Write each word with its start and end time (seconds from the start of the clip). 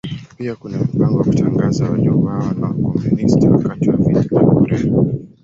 Pia 0.37 0.55
kuna 0.55 0.77
mipango 0.77 1.17
ya 1.19 1.23
kutangaza 1.29 1.89
waliouawa 1.89 2.53
na 2.53 2.67
Wakomunisti 2.67 3.47
wakati 3.47 3.89
wa 3.89 3.97
Vita 3.97 4.21
vya 4.21 4.29
Korea. 4.29 4.93